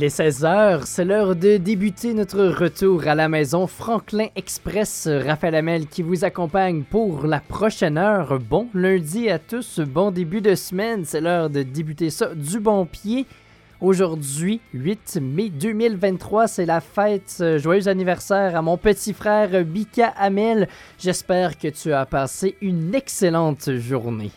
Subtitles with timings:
[0.00, 3.66] Il est 16h, c'est l'heure de débuter notre retour à la maison.
[3.66, 8.38] Franklin Express, Raphaël Amel qui vous accompagne pour la prochaine heure.
[8.40, 12.86] Bon lundi à tous, bon début de semaine, c'est l'heure de débuter ça du bon
[12.86, 13.26] pied.
[13.82, 17.44] Aujourd'hui, 8 mai 2023, c'est la fête.
[17.58, 20.66] Joyeux anniversaire à mon petit frère Bika Amel.
[20.98, 24.30] J'espère que tu as passé une excellente journée.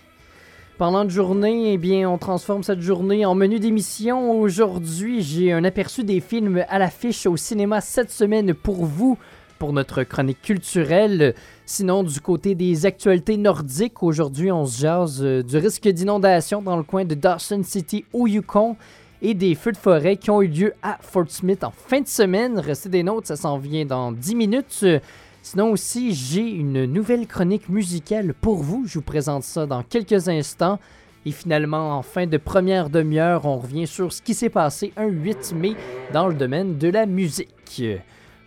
[0.83, 4.33] Pendant de journée, eh bien, on transforme cette journée en menu d'émission.
[4.33, 9.17] Aujourd'hui, j'ai un aperçu des films à l'affiche au cinéma cette semaine pour vous,
[9.59, 11.35] pour notre chronique culturelle.
[11.65, 16.75] Sinon, du côté des actualités nordiques, aujourd'hui, on se jase euh, du risque d'inondation dans
[16.75, 18.75] le coin de Dawson City au Yukon
[19.21, 22.09] et des feux de forêt qui ont eu lieu à Fort Smith en fin de
[22.09, 22.59] semaine.
[22.59, 24.85] Restez des notes, ça s'en vient dans 10 minutes.
[25.45, 28.85] Sinon aussi, j'ai une nouvelle chronique musicale pour vous.
[28.87, 30.79] Je vous présente ça dans quelques instants.
[31.25, 35.07] Et finalement, en fin de première demi-heure, on revient sur ce qui s'est passé un
[35.07, 35.75] 8 mai
[36.13, 37.83] dans le domaine de la musique.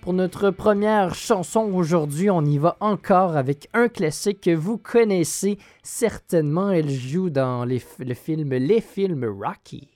[0.00, 5.58] Pour notre première chanson aujourd'hui, on y va encore avec un classique que vous connaissez
[5.83, 6.70] certainement.
[6.70, 9.86] Elle joue dans les, le film Les films Rocky.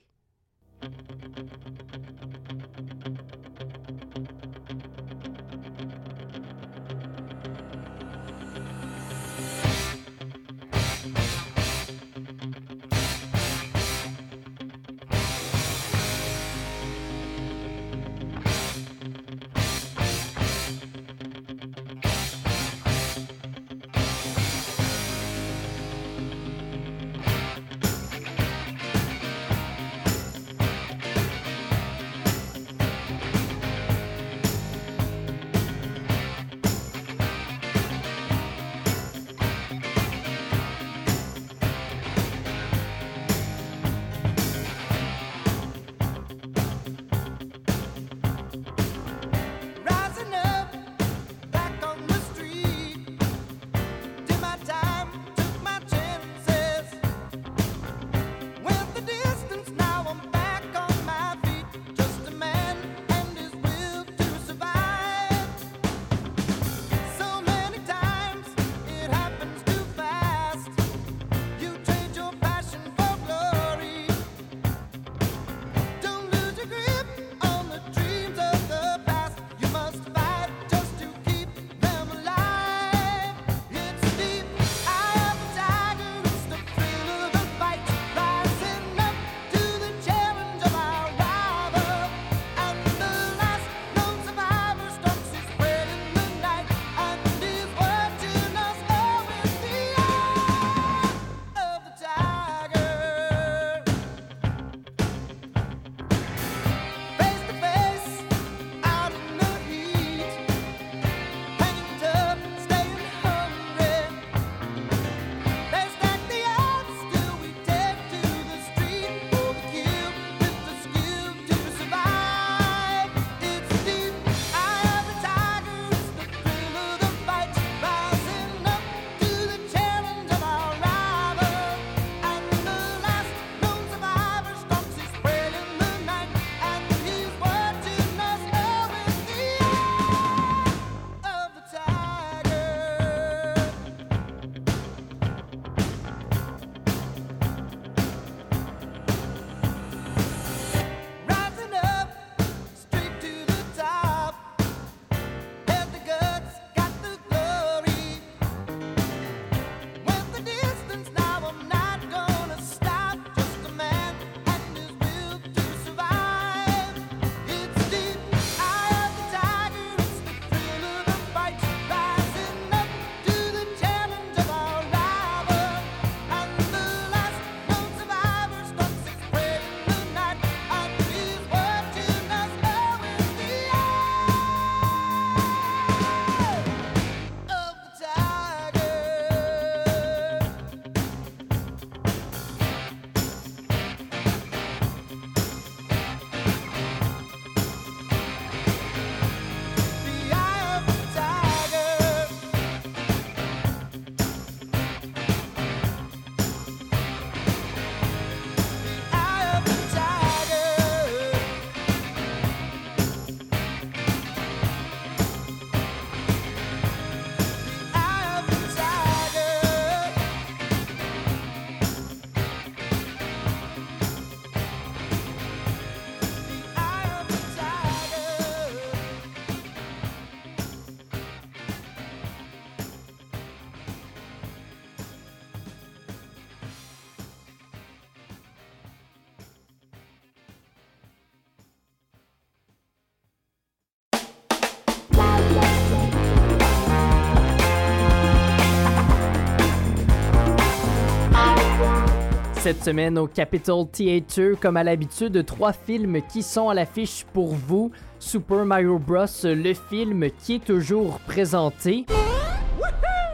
[252.61, 257.55] Cette semaine au Capitol Theatre, comme à l'habitude, trois films qui sont à l'affiche pour
[257.55, 257.89] vous.
[258.19, 262.05] Super Mario Bros, le film qui est toujours présenté.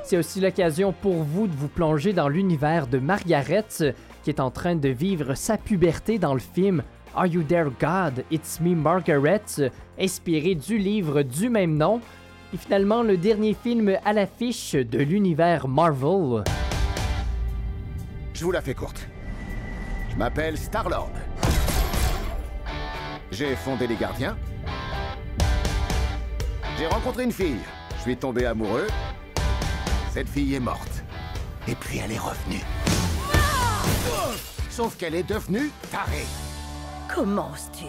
[0.05, 3.65] C'est aussi l'occasion pour vous de vous plonger dans l'univers de Margaret,
[4.23, 6.81] qui est en train de vivre sa puberté dans le film
[7.13, 8.23] Are You There God?
[8.31, 9.43] It's Me Margaret,
[9.99, 11.99] inspiré du livre du même nom.
[12.53, 16.45] Et finalement, le dernier film à l'affiche de l'univers Marvel.
[18.33, 19.05] Je vous la fais courte.
[20.17, 21.11] M'appelle Star-Lord.
[23.29, 24.35] J'ai fondé les gardiens.
[26.79, 27.59] J'ai rencontré une fille.
[27.97, 28.87] Je suis tombé amoureux.
[30.11, 31.03] Cette fille est morte.
[31.67, 32.63] Et puis elle est revenue.
[34.71, 36.25] Sauf qu'elle est devenue tarée.
[37.13, 37.85] Comment oses-tu?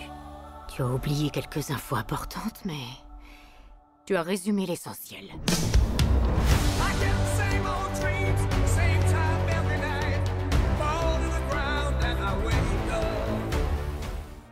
[0.69, 2.85] Tu as oublié quelques infos importantes, mais
[4.05, 5.25] tu as résumé l'essentiel.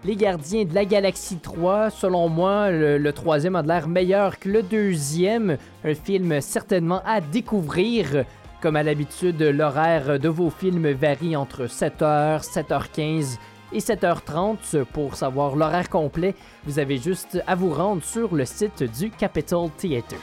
[0.06, 4.62] Les Gardiens de la Galaxie 3, selon moi, le, troisième a l'air meilleur que le
[4.62, 5.56] deuxième.
[5.82, 8.24] Un film certainement à découvrir.
[8.62, 13.36] Comme à l'habitude, l'horaire de vos films varie entre 7h, 7h15
[13.72, 14.84] et 7h30.
[14.84, 19.70] Pour savoir l'horaire complet, vous avez juste à vous rendre sur le site du Capitol
[19.76, 20.14] Theatre.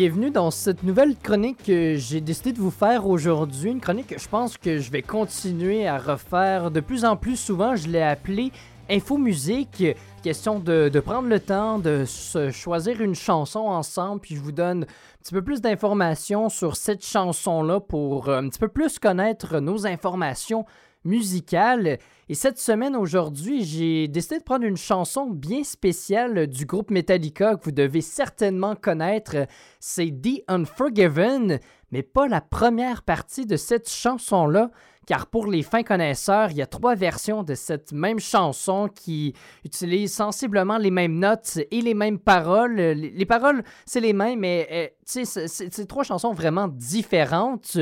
[0.00, 3.70] Bienvenue dans cette nouvelle chronique que j'ai décidé de vous faire aujourd'hui.
[3.70, 7.36] Une chronique que je pense que je vais continuer à refaire de plus en plus
[7.36, 7.76] souvent.
[7.76, 8.50] Je l'ai appelée
[8.88, 9.84] Info Musique.
[10.22, 12.06] Question de, prendre le temps de
[12.50, 17.04] choisir une chanson ensemble, puis je vous donne un petit peu plus d'informations sur cette
[17.04, 20.64] chanson-là pour euh, un petit peu plus connaître nos informations
[21.04, 21.98] musicales.
[22.28, 27.56] Et cette semaine, aujourd'hui, j'ai décidé de prendre une chanson bien spéciale du groupe Metallica
[27.56, 29.46] que vous devez certainement connaître.
[29.80, 31.58] C'est The Unforgiven,
[31.90, 34.70] mais pas la première partie de cette chanson-là
[35.10, 39.34] car pour les fins connaisseurs, il y a trois versions de cette même chanson qui
[39.64, 42.76] utilisent sensiblement les mêmes notes et les mêmes paroles.
[42.76, 47.76] Les, paroles, c'est les mêmes, mais euh, c'est trois chansons vraiment différentes.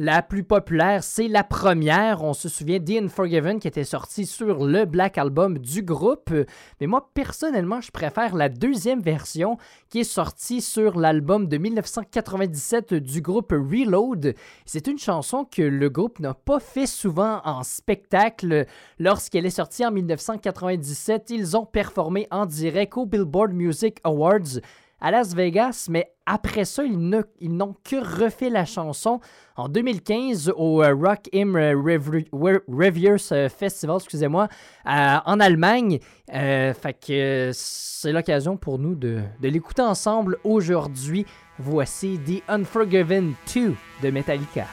[0.00, 2.24] La plus populaire, c'est la première.
[2.24, 6.32] On se souvient The Unforgiven qui était sortie sur le Black Album du groupe.
[6.80, 9.56] Mais moi, personnellement, je préfère la deuxième version
[9.88, 14.34] qui est sortie sur l'album de 1997 du groupe Reload.
[14.64, 18.66] C'est une chanson que le groupe n'a pas fait souvent en spectacle.
[18.98, 24.60] Lorsqu'elle est sortie en 1997, ils ont performé en direct au Billboard Music Awards
[25.02, 29.18] à Las Vegas, mais après ça, ils n'ont que refait la chanson
[29.56, 34.48] en 2015 au euh, Rock Im Reviewers euh, Festival, excusez-moi,
[34.86, 35.98] en Allemagne.
[36.32, 41.26] Euh, fait que c'est l'occasion pour nous de, de l'écouter ensemble aujourd'hui.
[41.58, 43.74] Voici The Unforgiven 2
[44.04, 44.66] de Metallica.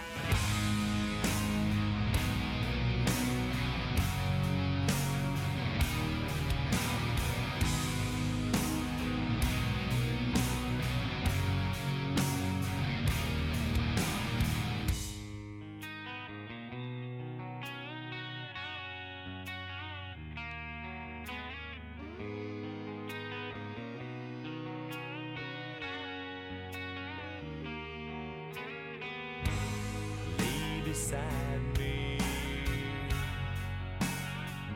[31.78, 32.18] me.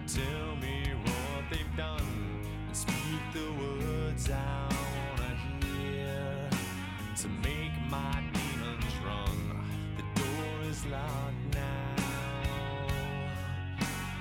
[0.07, 4.69] Tell me what they've done and speak the words I
[5.17, 5.35] wanna
[5.65, 6.49] hear
[7.17, 9.65] to make my demons run.
[9.97, 12.87] The door is locked now,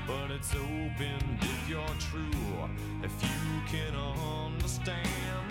[0.06, 2.68] but it's open if you're true,
[3.02, 5.41] if you can understand.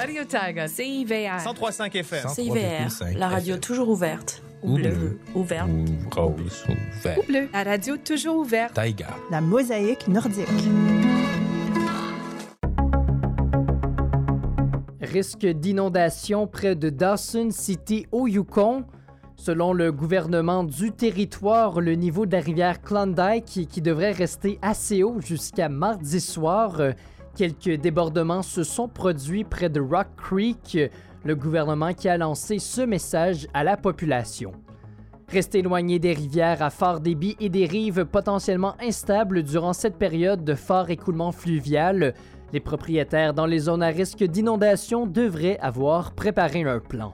[0.00, 0.66] Radio Tiger.
[0.66, 1.42] CIVR.
[1.44, 2.28] 1035 FM.
[2.30, 3.18] CIVR.
[3.18, 4.42] La radio toujours ouverte.
[4.62, 5.20] Ou bleu.
[5.34, 5.68] Ouverte.
[5.68, 6.64] Ou rose.
[6.70, 7.18] Ou vert.
[7.18, 7.48] Ou bleu.
[7.52, 8.72] La radio toujours ouverte.
[8.72, 9.08] Taïga.
[9.30, 10.48] La mosaïque nordique.
[15.02, 18.86] Risque d'inondation près de Dawson City au Yukon.
[19.36, 25.02] Selon le gouvernement du territoire, le niveau de la rivière Klondike, qui, devrait rester assez
[25.02, 26.80] haut jusqu'à mardi soir,
[27.36, 30.78] quelques débordements se sont produits près de Rock Creek,
[31.24, 34.52] le gouvernement qui a lancé ce message à la population.
[35.28, 40.44] Restez éloigné des rivières à fort débit et des rives potentiellement instables durant cette période
[40.44, 42.14] de fort écoulement fluvial.
[42.52, 47.12] Les propriétaires dans les zones à risque d'inondation devraient avoir préparé un plan.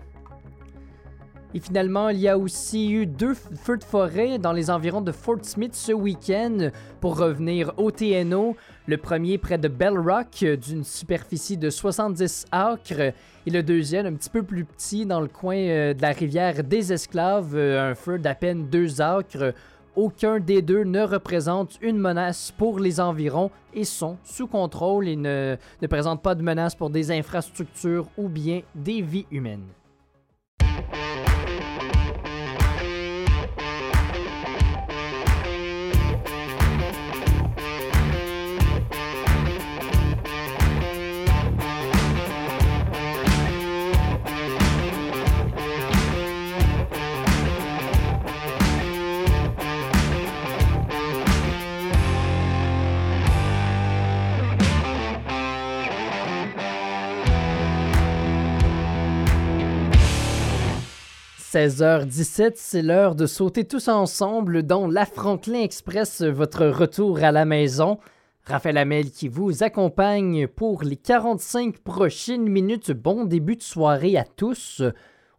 [1.56, 5.10] Et finalement, il y a aussi eu deux feux de forêt dans les environs de
[5.10, 6.68] Fort Smith ce week-end.
[7.00, 13.00] Pour revenir au TNO, le premier près de Bell Rock, d'une superficie de 70 acres,
[13.00, 16.62] et le deuxième un petit peu plus petit dans le coin euh, de la rivière
[16.62, 19.54] des Esclaves, euh, un feu d'à peine 2 acres.
[19.94, 25.16] Aucun des deux ne représente une menace pour les environs et sont sous contrôle et
[25.16, 25.56] ne
[25.88, 29.64] présentent pas de menace pour des infrastructures ou bien des vies humaines.
[61.56, 67.46] 16h17, c'est l'heure de sauter tous ensemble dans la Franklin Express, votre retour à la
[67.46, 67.98] maison.
[68.44, 72.90] Raphaël Amel qui vous accompagne pour les 45 prochaines minutes.
[72.90, 74.82] Bon début de soirée à tous.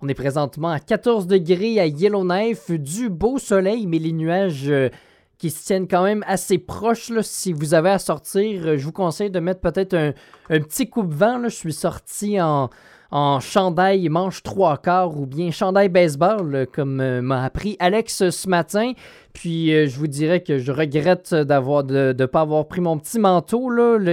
[0.02, 4.90] On est présentement à 14 degrés à Yellowknife, du beau soleil, mais les nuages euh,
[5.38, 7.12] qui se tiennent quand même assez proches.
[7.22, 10.14] Si vous avez à sortir, euh, je vous conseille de mettre peut-être un,
[10.62, 11.38] petit coupe-vent.
[11.38, 11.50] là.
[11.50, 12.72] Je suis sorti en,
[13.12, 18.30] en chandail manche trois quarts ou bien chandail baseball, euh, comme euh, m'a appris Alex
[18.30, 18.94] ce matin.
[19.34, 23.20] Puis euh, je vous dirais que je regrette de ne pas avoir pris mon petit
[23.20, 23.70] manteau.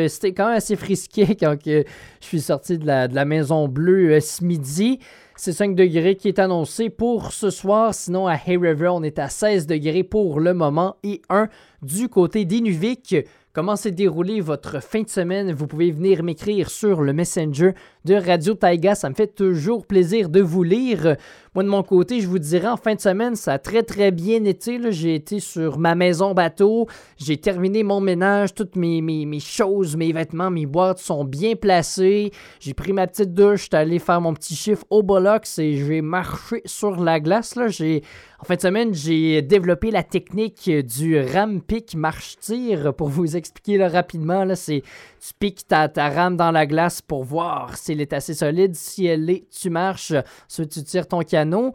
[0.09, 1.85] C'était quand même assez frisqué quand je
[2.21, 4.99] suis sorti de la, Maison Bleue ce midi.
[5.37, 7.93] C'est 5 degrés qui est annoncé pour ce soir.
[7.93, 11.49] Sinon, à Hay River, on est à 16 degrés pour le moment et 1
[11.83, 13.17] du côté d'Inuvik.
[13.55, 15.53] Comment s'est déroulée votre fin de semaine?
[15.53, 17.71] Vous pouvez venir m'écrire sur le Messenger
[18.05, 18.97] de Radio Taiga.
[18.97, 21.15] Ça me fait toujours plaisir de vous lire.
[21.55, 24.11] Moi, de mon côté, je vous dirais, en fin de semaine, ça a très, très
[24.11, 24.81] bien été.
[24.91, 26.89] J'ai été sur ma maison bateau.
[27.17, 28.55] J'ai terminé mon ménage.
[28.55, 32.33] Toutes mes, mes, choses, mes vêtements, mes boîtes sont bien placées.
[32.59, 33.63] J'ai pris ma petite douche.
[33.63, 37.57] J'étais allé faire mon petit chiffre au Bollocks et j'ai marché sur la glace.
[37.69, 38.03] J'ai...
[38.45, 43.87] En fin de semaine, j'ai développé la technique du ram pick marche-tir pour vous expliquer
[43.87, 44.45] rapidement.
[44.55, 48.75] C'est tu piques ta, rame dans la glace pour voir si elle est assez solide.
[48.75, 50.13] Si elle l'est, tu marches.
[50.51, 51.73] Ensuite, tu tires ton canot.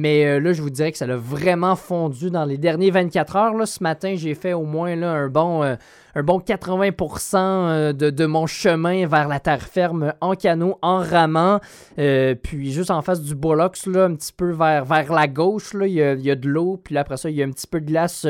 [0.00, 3.34] Mais euh, là, je vous dirais que ça l'a vraiment fondu dans les derniers 24
[3.36, 3.54] heures.
[3.54, 3.66] Là.
[3.66, 5.74] Ce matin, j'ai fait au moins là, un bon, euh,
[6.14, 10.98] un bon 80% euh, de, de mon chemin vers la terre ferme en canot, en
[10.98, 11.58] ramant.
[11.96, 15.86] Puis juste en face du Bollocks, là, un petit peu vers, vers la gauche, là,
[15.88, 16.80] il y a, de l'eau.
[16.82, 18.24] Puis là, après ça, il y a un petit peu de glace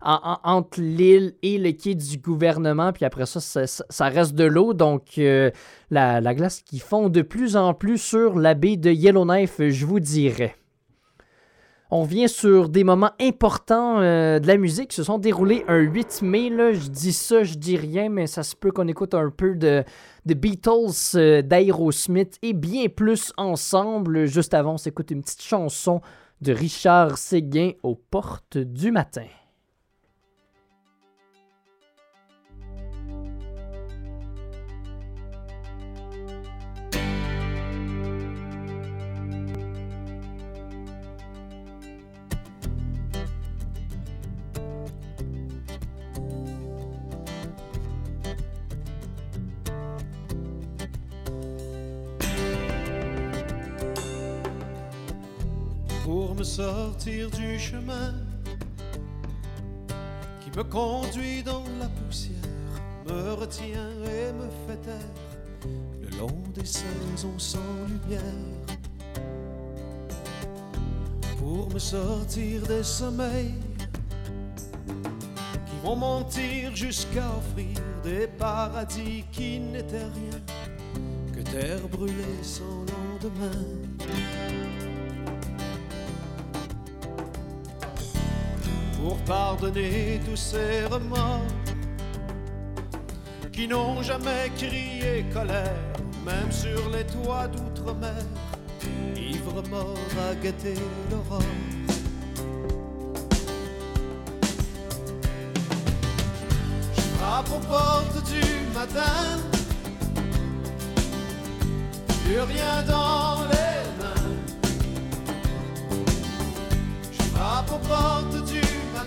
[0.00, 2.92] en- en- entre l'île et le quai du gouvernement.
[2.92, 4.72] Puis après ça, ça, reste de l'eau.
[4.72, 5.18] Donc,
[5.90, 9.84] la, la glace qui fond de plus en plus sur la baie de Yellowknife, je
[9.84, 10.54] vous dirais.
[11.90, 14.92] On vient sur des moments importants euh, de la musique.
[14.92, 16.50] Se sont déroulés un 8 mai.
[16.50, 16.74] Là.
[16.74, 19.84] Je dis ça, je dis rien, mais ça se peut qu'on écoute un peu de,
[20.26, 24.26] de Beatles, euh, d'Aerosmith et bien plus ensemble.
[24.26, 26.02] Juste avant, on s'écoute une petite chanson
[26.42, 29.24] de Richard Séguin aux portes du matin.
[56.38, 58.14] Me sortir du chemin
[60.40, 62.36] qui me conduit dans la poussière,
[63.08, 65.68] me retient et me fait taire
[66.00, 68.22] le long des saisons sans lumière.
[71.38, 73.54] Pour me sortir des sommeils
[75.66, 80.40] qui vont mentir jusqu'à offrir des paradis qui n'étaient rien
[81.32, 84.37] que terre brûlée sans lendemain.
[89.08, 91.40] Pour pardonner tous ces remords
[93.50, 95.94] qui n'ont jamais crié colère,
[96.26, 98.22] même sur les toits d'outre-mer,
[99.16, 99.96] ivre mort
[100.28, 100.74] à guetter
[101.10, 101.42] l'aurore.
[106.94, 108.44] Je frappe aux portes du
[108.74, 109.38] matin,
[112.24, 113.67] plus rien dans les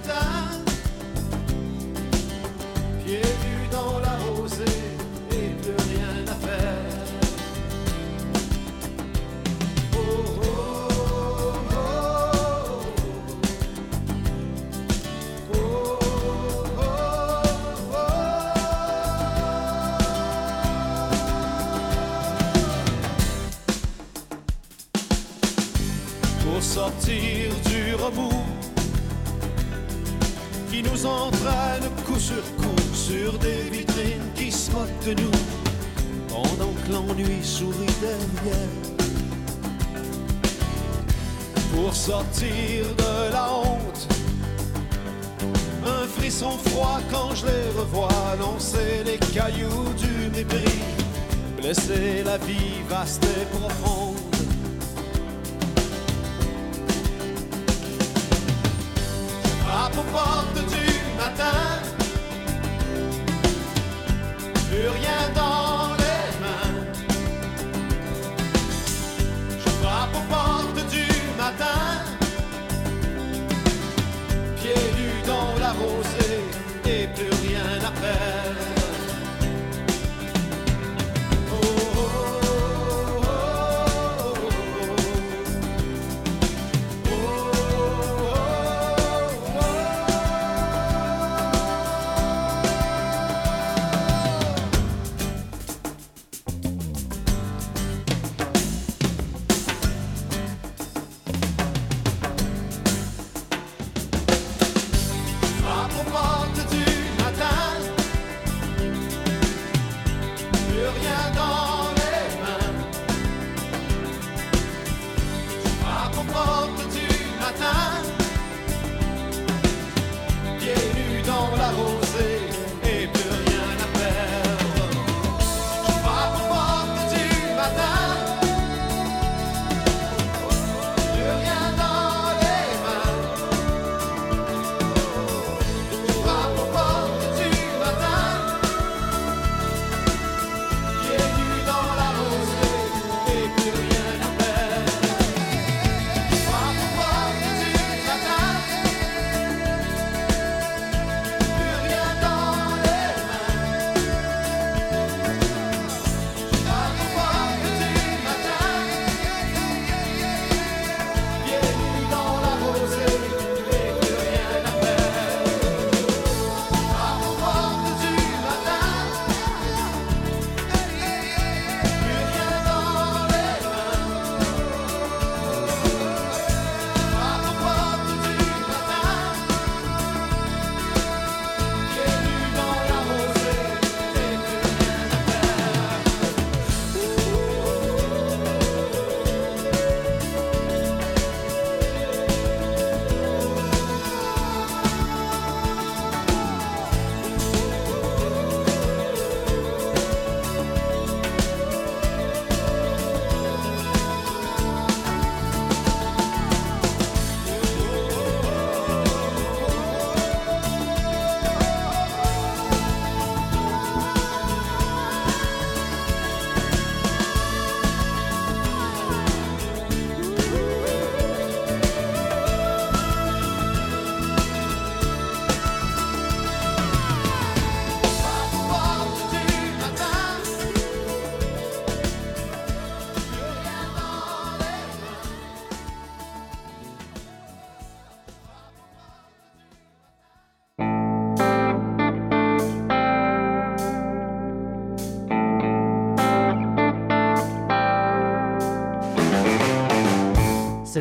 [0.03, 0.40] du
[32.94, 35.32] sur des vitrines qui se moquent de nous
[36.30, 38.70] pendant que l'ennui sourit derrière.
[41.74, 44.08] Pour sortir de la honte,
[45.86, 50.80] un frisson froid quand je les revois lancer les cailloux du mépris,
[51.58, 54.11] blesser la vie vaste et profonde.
[64.71, 65.20] Plus rien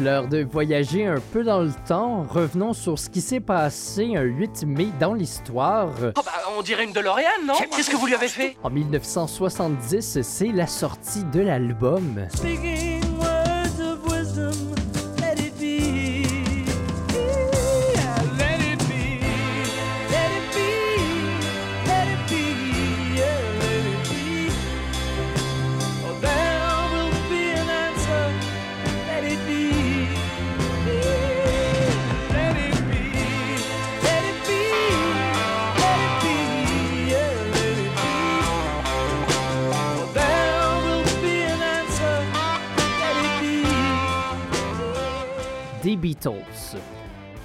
[0.00, 2.22] C'est l'heure de voyager un peu dans le temps.
[2.22, 5.90] Revenons sur ce qui s'est passé un 8 mai dans l'histoire.
[6.16, 7.52] Oh bah, on dirait une DeLorean, non?
[7.76, 8.56] Qu'est-ce que vous lui avez fait?
[8.62, 12.26] En 1970, c'est la sortie de l'album.
[12.34, 12.89] Speaking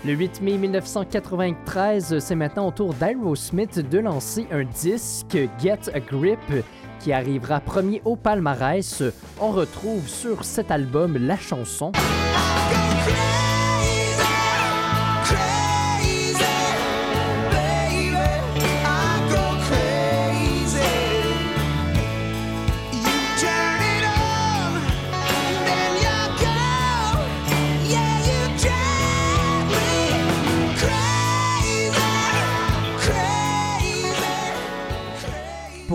[0.06, 6.00] Le 8 mai 1993, c'est maintenant au tour d'Aerosmith de lancer un disque Get a
[6.00, 6.40] Grip
[7.00, 9.04] qui arrivera premier au palmarès.
[9.40, 11.92] On retrouve sur cet album la chanson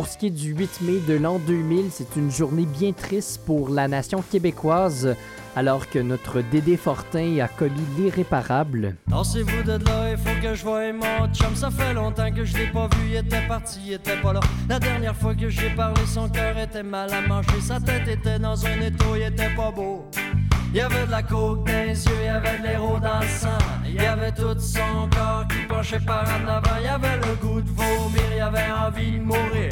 [0.00, 3.42] Pour ce qui est du 8 mai de l'an 2000, c'est une journée bien triste
[3.44, 5.14] pour la nation québécoise,
[5.54, 8.96] alors que notre Dédé Fortin a commis l'irréparable.
[9.08, 11.54] Dansez-vous de là, il faut que je voie mon chum.
[11.54, 14.40] Ça fait longtemps que je l'ai pas vu, il était parti, il était pas là.
[14.70, 17.60] La dernière fois que j'ai parlé, son cœur était mal à manger.
[17.60, 20.06] Sa tête était dans un étau, il était pas beau.
[20.72, 23.20] Il y avait de la coke dans les yeux, il y avait de l'héros dans
[23.20, 23.48] le sang.
[23.84, 26.76] Il y avait tout son corps qui penchait par en avant.
[26.78, 29.68] Il y avait le goût de vomir, il y avait envie de mourir.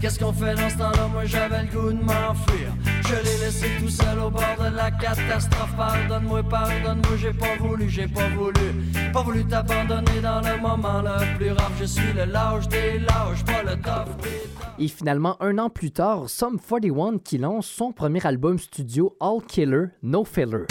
[0.00, 1.08] Qu'est-ce qu'on fait dans ce temps-là?
[1.12, 2.72] Moi j'avais le goût de m'enfuir.
[3.08, 5.76] Je l'ai laissé tout seul au bord de la catastrophe.
[5.76, 9.12] Pardonne-moi, pardonne-moi, j'ai pas voulu, j'ai pas voulu.
[9.12, 11.70] Pas voulu t'abandonner dans le moment le plus rare.
[11.78, 16.28] Je suis le lâche des lâches, pas le des Et finalement, un an plus tard,
[16.28, 20.66] Sum 41 qui lance son premier album studio All Killer, No Filler.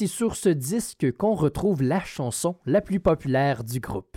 [0.00, 4.16] C'est sur ce disque qu'on retrouve la chanson la plus populaire du groupe.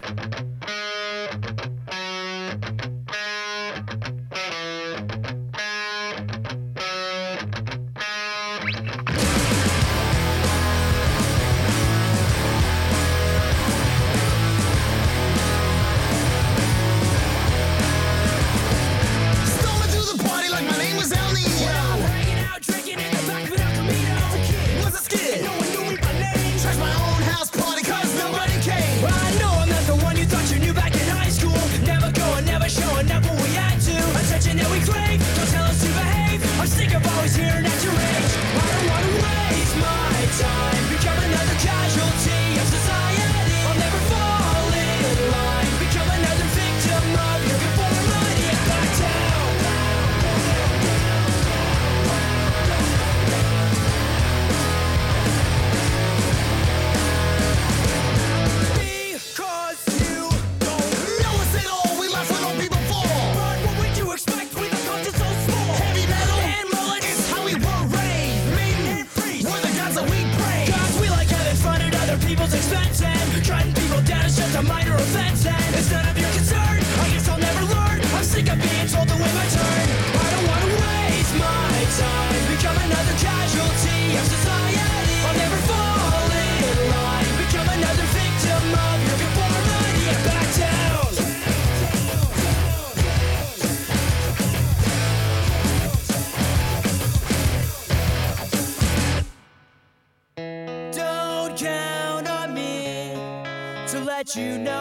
[104.35, 104.72] You know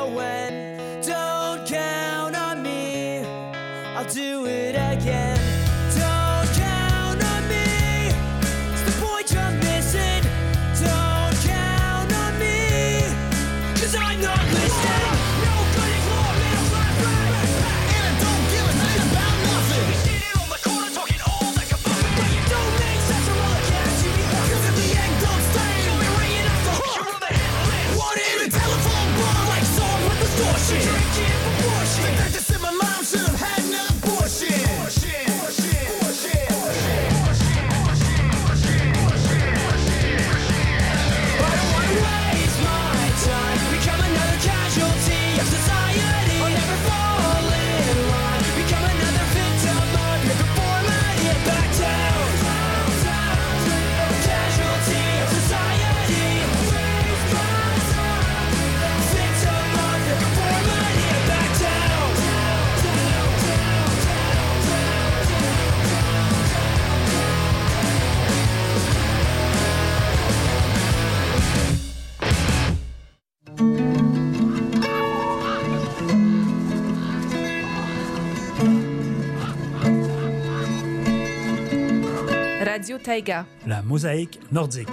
[83.67, 84.89] La mosaïque nordique.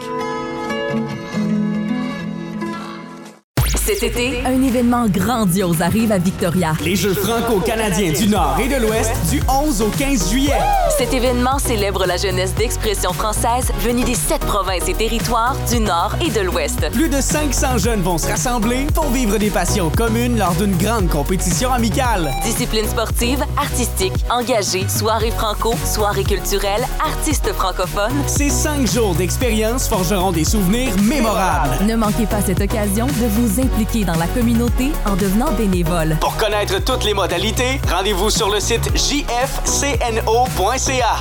[3.89, 6.73] Cet été, un événement grandiose arrive à Victoria.
[6.86, 10.60] Les Jeux franco-canadiens du Nord et de l'Ouest du 11 au 15 juillet.
[10.95, 16.15] Cet événement célèbre la jeunesse d'expression française venue des sept provinces et territoires du Nord
[16.23, 16.88] et de l'Ouest.
[16.91, 21.08] Plus de 500 jeunes vont se rassembler pour vivre des passions communes lors d'une grande
[21.08, 22.30] compétition amicale.
[22.43, 28.13] Disciplines sportives, artistiques, engagées, soirées franco, soirées culturelles, artistes francophones.
[28.28, 31.84] Ces cinq jours d'expérience forgeront des souvenirs mémorables.
[31.88, 36.17] Ne manquez pas cette occasion de vous impliquer dans la communauté en devenant bénévole.
[36.19, 40.43] Pour connaître toutes les modalités, rendez-vous sur le site jfcno.ca.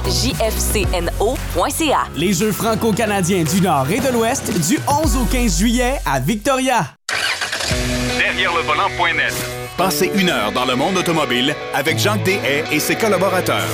[0.05, 1.99] jfcno.ca.
[2.17, 6.85] Les Jeux franco-canadiens du Nord et de l'Ouest du 11 au 15 juillet à Victoria.
[8.19, 9.35] Derrière le volant.net.
[9.77, 13.69] Passez une heure dans le monde automobile avec Jacques Deshaies et ses collaborateurs.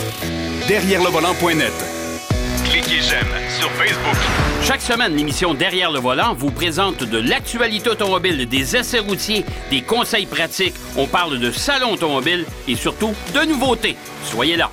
[0.69, 1.94] Derrière le volant.net.
[2.75, 4.17] Cliquez j'aime sur Facebook.
[4.61, 9.81] Chaque semaine, l'émission Derrière le volant vous présente de l'actualité automobile, des essais routiers, des
[9.81, 10.75] conseils pratiques.
[10.97, 13.95] On parle de salon automobile et surtout de nouveautés.
[14.25, 14.73] Soyez là.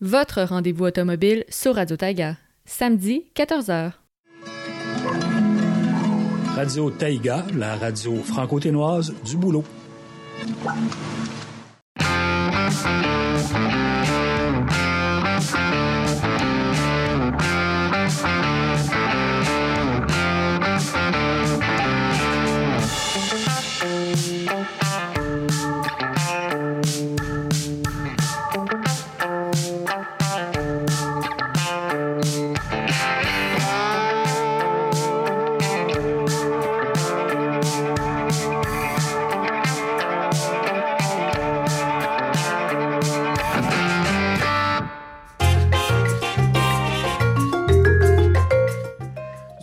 [0.00, 2.38] Votre rendez-vous automobile sur Radio Taiga.
[2.64, 3.92] Samedi, 14h.
[6.58, 9.62] Radio Taïga, la radio franco-ténoise du boulot.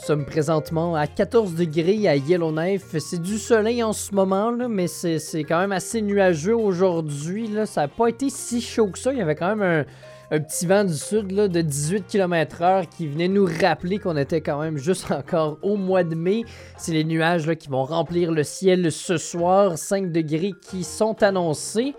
[0.05, 2.95] Sommes présentement à 14 degrés à Yellowknife.
[2.99, 7.49] C'est du soleil en ce moment, là, mais c'est quand même assez nuageux aujourd'hui.
[7.65, 9.11] Ça n'a pas été si chaud que ça.
[9.11, 12.85] Il y avait quand même un, un petit vent du sud là, de 18 km/h
[12.95, 16.43] qui venait nous rappeler qu'on était quand même juste encore au mois de mai.
[16.77, 19.75] C'est les nuages qui vont remplir le ciel ce soir.
[19.75, 21.95] 5 degrés qui sont annoncés.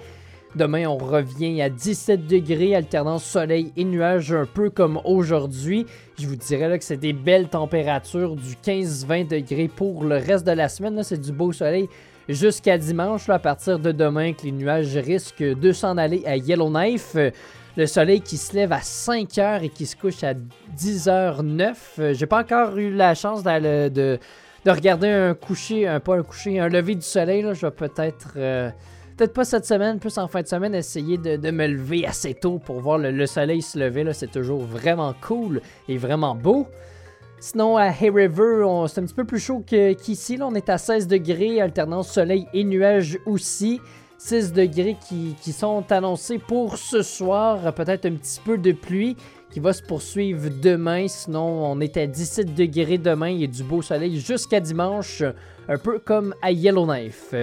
[0.57, 5.85] Demain, on revient à 17 degrés, alternance soleil et nuages, un peu comme aujourd'hui.
[6.19, 10.47] Je vous dirais là, que c'est des belles températures, du 15-20 degrés pour le reste
[10.47, 11.03] de la semaine.
[11.03, 11.91] C'est du beau soleil
[12.27, 13.29] jusqu'à dimanche.
[13.29, 17.17] à partir de demain, que les nuages risquent de s'en aller à Yellowknife.
[17.77, 20.33] Le soleil qui se lève à 5 h et qui se couche à
[20.75, 21.75] 10h09.
[21.99, 24.19] Euh, J'ai pas encore eu la chance de, de
[24.67, 27.43] regarder un coucher, un, pas un coucher, un lever du soleil.
[27.43, 27.53] Là.
[27.53, 28.33] Je vais peut-être.
[28.39, 28.71] euh,
[29.17, 32.59] Peut-être pas cette semaine, plus en fin de semaine, essayer de, me lever assez tôt
[32.59, 34.05] pour voir le, le soleil se lever.
[34.05, 34.13] là.
[34.13, 36.67] C'est toujours vraiment cool et vraiment beau.
[37.41, 40.39] Sinon, à Hay River, c'est un petit peu plus chaud qu'ici.
[40.43, 43.81] On est à 16 degrés, alternance soleil et nuages aussi.
[44.19, 47.73] 6 degrés qui, qui sont annoncés pour ce soir.
[47.75, 49.17] Peut-être un petit peu de pluie
[49.51, 51.09] qui va se poursuivre demain.
[51.09, 53.29] Sinon, on est à 17 degrés demain.
[53.29, 55.23] Il y a du beau soleil jusqu'à dimanche,
[55.69, 57.35] un peu comme à Yellowknife.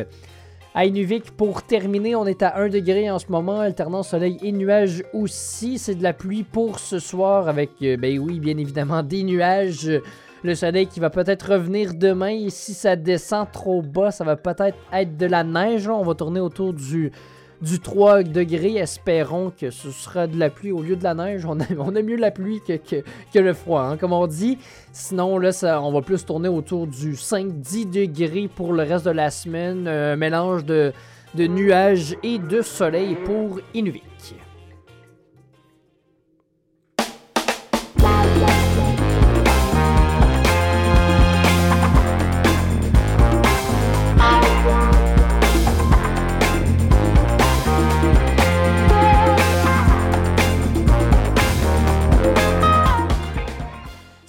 [0.76, 4.52] À Inuvik, pour terminer, on est à 1 degré en ce moment, alternance soleil et
[4.52, 5.78] nuages aussi.
[5.78, 9.88] C'est de la pluie pour ce soir avec, euh, ben oui, bien évidemment, des nuages.
[10.44, 12.30] Le soleil qui va peut-être revenir demain.
[12.30, 15.88] Et si ça descend trop bas, ça va peut-être être de la neige.
[15.88, 17.12] On va tourner autour du,
[17.64, 18.76] du 3 degrés.
[18.76, 21.46] Espérons que ce sera de la pluie au lieu de la neige.
[21.46, 24.58] On, a- on aime mieux la pluie que, le froid, hein, comme on dit.
[24.92, 29.12] Sinon, là, ça, on va plus tourner autour du 5-10 degrés pour le reste de
[29.12, 29.88] la semaine.
[29.88, 30.94] Un mélange de,
[31.36, 34.04] de nuages et de soleil pour Inuvik.–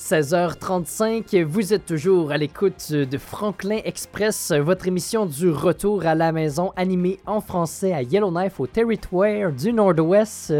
[0.04, 6.30] 16h35, vous êtes toujours à l'écoute de Franklin Express, votre émission du retour à la
[6.30, 10.52] maison animée en français à Yellowknife au territoire du Nord-Ouest.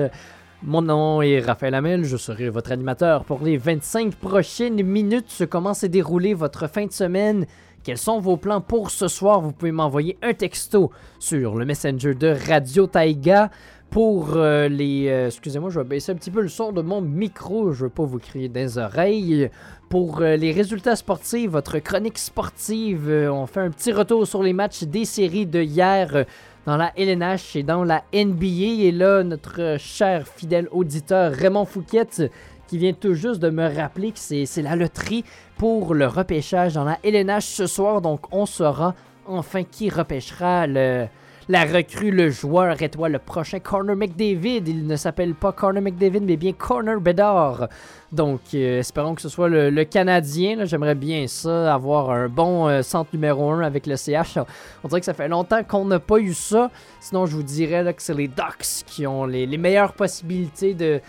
[0.63, 5.45] Mon nom est Raphaël Hamel, je serai votre animateur pour les 25 prochaines minutes.
[5.51, 7.45] Comment s'est déroulée votre fin de semaine?
[7.83, 9.43] Quels sont vos plans pour ce soir?
[9.43, 13.51] Vous pouvez m'envoyer un texto sur le messenger de Radio Taïga.
[13.91, 15.09] Pour euh, les...
[15.09, 17.73] euh, Excusez-moi, je vais baisser un petit peu le son de mon micro.
[17.73, 19.51] Je veux pas vous crier dans les oreilles.
[19.89, 24.53] Pour euh, les résultats sportifs, votre chronique sportive, on fait un petit retour sur les
[24.53, 26.25] matchs des séries de hier
[26.67, 28.83] dans la LNH et dans la NBA.
[28.83, 32.31] Et là, notre cher fidèle auditeur Raymond Fouquette
[32.67, 35.25] qui vient tout juste de me rappeler que c'est la loterie
[35.57, 38.01] pour le repêchage dans la LNH ce soir.
[38.01, 38.95] Donc, on saura
[39.27, 41.07] enfin qui repêchera le,
[41.49, 44.67] la recrue, le joueur étoile, le prochain Corner McDavid.
[44.67, 47.69] Il ne s'appelle pas Corner McDavid, mais bien Corner Bedard.
[48.13, 50.65] Donc, euh, espérons que ce soit le, Canadien.
[50.65, 54.39] J'aimerais bien ça, avoir un bon euh, centre numéro 1 avec le CH.
[54.83, 56.71] On dirait que ça fait longtemps qu'on n'a pas eu ça.
[57.01, 61.01] Sinon, je vous dirais que c'est les Ducks qui ont les, meilleures possibilités de-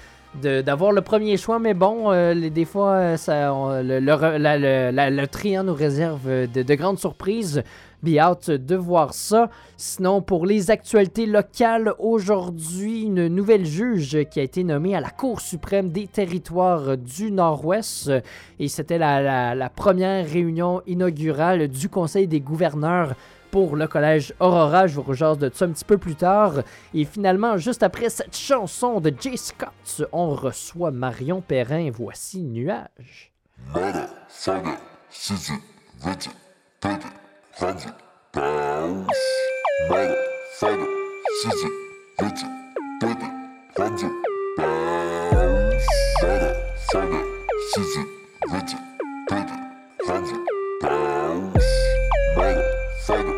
[0.42, 6.22] d'avoir le premier choix, mais bon, euh, des fois, euh, le, le hein, nous réserve
[6.28, 7.64] euh, de, de grandes surprises.
[8.04, 9.50] Be hâte de voir ça.
[9.78, 15.10] Sinon, pour les actualités locales, aujourd'hui, une nouvelle juge qui a été nommée à la
[15.10, 18.12] Cour suprême des territoires du Nord-Ouest.
[18.60, 23.16] Et c'était la, la- la première réunion inaugurale du Conseil des gouverneurs
[23.56, 24.86] pour le collège Aurora.
[24.86, 26.56] Je vous rejase de ça un petit peu plus tard.
[26.93, 31.89] Et finalement, juste après cette chanson de Jay Scott, on reçoit Marion Perrin.
[31.89, 33.32] Voici Nuage.
[33.74, 33.80] Et
[36.82, 37.08] papa,
[53.08, 53.35] motherfucker,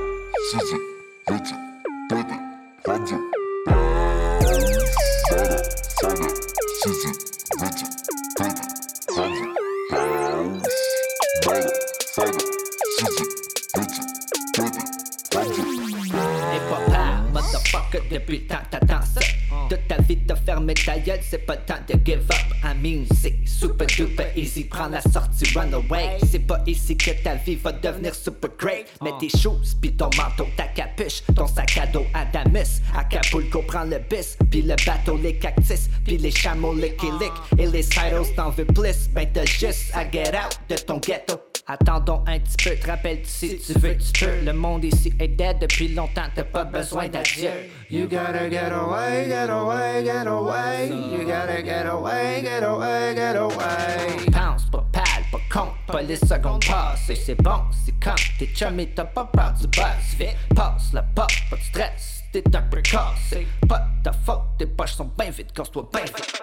[18.10, 19.22] depuis tant t'attends ça.
[19.70, 22.47] De ta vie, te fermer ta gueule, c'est pas temps de give up.
[22.82, 26.18] Mean, c'est super duper easy, prends la sortie, run away.
[26.30, 28.86] C'est pas ici que ta vie va devenir super great.
[29.02, 32.82] Mets tes shoes, pis ton manteau, ta capuche, ton sac à dos Adamus.
[32.96, 37.34] Acapulco prend le bis, pis le bateau, les cactus, pis les chameaux, licky lick.
[37.58, 41.57] Et les sidos t'en veux plus, ben t'as juste à get out de ton ghetto.
[41.70, 44.40] Attendons un petit peu, te rappelles-tu si tu veux, tu peux.
[44.46, 47.50] Le monde ici est dead depuis longtemps, t'as pas besoin d'adieu.
[47.90, 50.88] You gotta get away, get away, get away.
[50.88, 54.16] You gotta get away, get away, get away.
[54.32, 57.10] Pense pas pâle, pas con, pas les secondes passent.
[57.10, 60.16] Et c'est bon, c'est quand t'es chummy, t'as pas peur du buzz.
[60.18, 63.46] Vite, passe la porte, pas de stress, t'es un peu cassé.
[63.68, 66.42] Pas de ta faute, tes poches sont bien vides, casse-toi bien vite.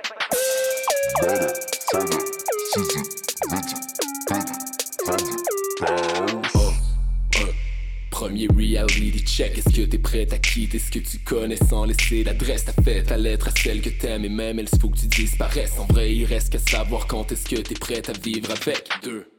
[8.11, 12.25] Premier reality check, est-ce que t'es prête à quitter ce que tu connais sans laisser
[12.25, 13.03] l'adresse T'as fait?
[13.03, 15.79] Ta lettre à celle que t'aimes et même elle, faut que tu disparaisses.
[15.79, 18.89] En vrai, il reste qu'à savoir quand est-ce que t'es prête à vivre avec.
[19.03, 19.31] Deux.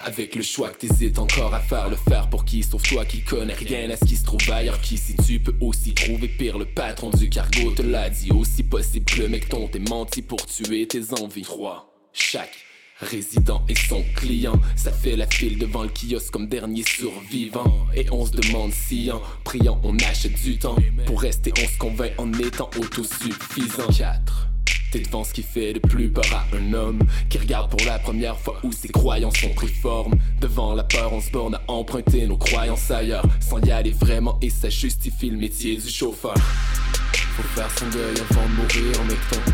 [0.00, 2.64] Avec le choix que t'hésites encore à faire le faire pour qui?
[2.64, 5.54] Sauf toi qui connais rien à ce qui se trouve ailleurs Qui si tu peux
[5.60, 7.70] aussi trouver pire le patron du cargo.
[7.70, 11.42] Te l'a dit Aussi possible le mec t'ont t'ait menti pour tuer tes envies.
[11.42, 11.94] 3.
[12.12, 12.67] Chaque
[13.00, 14.60] résident et son client.
[14.76, 17.86] Ça fait la file devant le kiosque comme dernier survivant.
[17.94, 20.76] Et on se demande si en priant on achète du temps.
[21.06, 23.88] Pour rester on se convainc en étant autosuffisant.
[23.96, 24.48] 4
[24.90, 27.98] T'es devant ce qui fait de plus peur à un homme Qui regarde pour la
[27.98, 30.14] première fois où ses croyances ont pris forme.
[30.40, 33.26] Devant la peur on se borne à emprunter nos croyances ailleurs.
[33.40, 36.34] Sans y aller vraiment et ça justifie le métier du chauffeur.
[37.36, 39.52] Faut faire son deuil avant de mourir mec-ton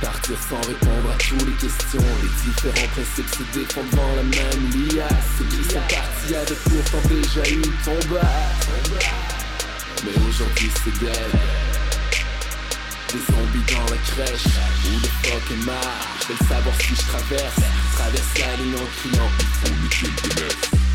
[0.00, 2.04] Partir sans répondre à toutes les questions.
[2.22, 5.26] Les différents principes se défendent devant la même liasse.
[5.38, 8.20] Ceux qui sont partis avaient pourtant déjà eu ton bas
[10.04, 11.68] Mais aujourd'hui c'est dead
[13.12, 14.44] des zombies dans la crèche.
[14.84, 17.60] Où le fuck est marre Je le savoir si je traverse.
[17.94, 19.74] Traverse la ligne en criant Il faut
[20.28, 20.87] le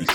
[0.00, 0.06] Je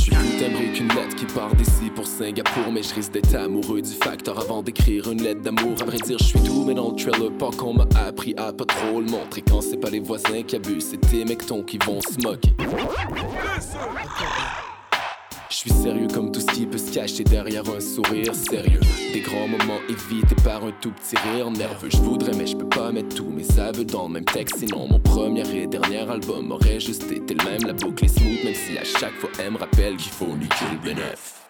[0.00, 3.90] suis timbré qu'une lettre qui part d'ici pour Singapour Mais je risque d'être amoureux du
[3.90, 5.74] facteur avant d'écrire une lettre d'amour.
[5.80, 8.52] À vrai dire je suis tout mais dans le trailer pas qu'on m'a appris à
[8.52, 9.42] pas trop le montrer.
[9.42, 12.54] Quand c'est pas les voisins qui abusent c'est tes mectons qui vont se moquer
[15.62, 18.80] suis sérieux comme tout ce qui peut se cacher derrière un sourire sérieux.
[19.12, 21.88] Des grands moments évités par un tout petit rire nerveux.
[21.88, 24.56] Je voudrais, mais je peux pas mettre tous mes aveux dans le même texte.
[24.58, 27.62] Sinon, mon premier et dernier album aurait juste été le même.
[27.64, 30.64] La boucle est smooth, même si à chaque fois elle me rappelle qu'il faut niquer
[30.72, 31.46] le bénéf.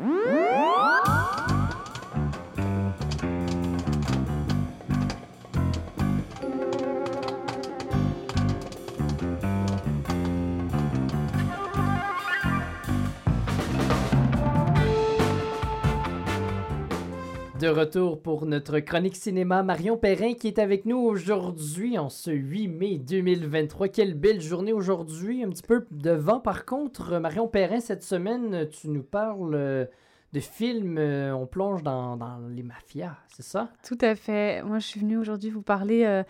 [17.63, 22.33] De retour pour notre chronique cinéma, Marion Perrin qui est avec nous aujourd'hui en ce
[22.33, 23.87] 8 mai 2023.
[23.87, 27.21] Quelle belle journée aujourd'hui, un petit peu de vent par contre.
[27.21, 29.85] Marion Perrin, cette semaine, tu nous parles euh,
[30.33, 32.19] de films, euh, on plonge dans,
[32.51, 33.69] les mafias, c'est ça?
[33.87, 34.65] Tout à fait.
[34.65, 36.25] Moi, je suis venue aujourd'hui vous parler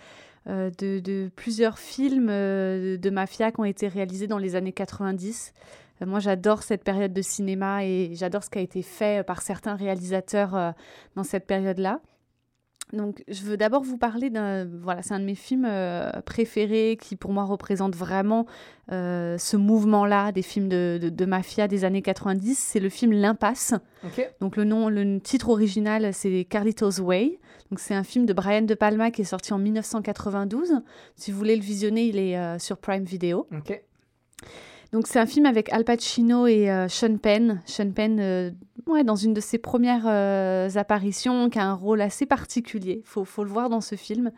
[0.49, 5.55] euh, de, plusieurs films de mafia qui ont été réalisés dans les années 90.
[6.03, 9.43] Euh, Moi, j'adore cette période de cinéma et j'adore ce qui a été fait par
[9.43, 10.71] certains réalisateurs euh,
[11.17, 12.01] dans cette période-là.
[12.93, 14.67] Donc, je veux d'abord vous parler d'un.
[14.67, 18.45] Voilà, c'est un de mes films euh, préférés qui, pour moi, représente vraiment
[18.91, 22.55] euh, ce mouvement-là des films de, de- de mafia des années 90.
[22.59, 23.73] C'est le film L'Impasse.
[24.41, 27.39] Donc, le, nom, le titre original, c'est Carlito's Way.
[27.71, 30.83] Donc, c'est un film de Brian De Palma qui est sorti en 1992.
[31.17, 33.47] Si vous voulez le visionner, il est euh, sur Prime Video.
[33.57, 33.83] Ok.
[34.93, 37.63] Donc c'est un film avec Al Pacino et euh, Sean Penn.
[37.65, 38.51] Sean Penn, euh,
[38.87, 43.03] ouais, dans une de ses premières euh, apparitions, qui a un rôle assez particulier.
[43.07, 44.31] Faut, faut le voir dans ce film.